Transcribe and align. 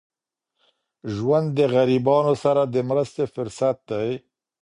ژوند 1.15 1.47
د 1.57 1.59
غریبانو 1.73 2.33
سره 2.43 2.61
د 2.73 2.75
مرستې 2.89 3.23
فرصت 3.33 3.77
دی. 3.91 4.09